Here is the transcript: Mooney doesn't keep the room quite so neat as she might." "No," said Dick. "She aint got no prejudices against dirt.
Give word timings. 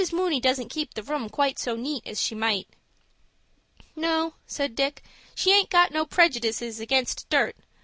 Mooney 0.11 0.39
doesn't 0.39 0.69
keep 0.69 0.95
the 0.95 1.03
room 1.03 1.29
quite 1.29 1.59
so 1.59 1.75
neat 1.75 2.01
as 2.07 2.19
she 2.19 2.33
might." 2.33 2.67
"No," 3.95 4.33
said 4.47 4.73
Dick. 4.73 5.03
"She 5.35 5.51
aint 5.51 5.69
got 5.69 5.91
no 5.91 6.07
prejudices 6.07 6.79
against 6.79 7.29
dirt. 7.29 7.55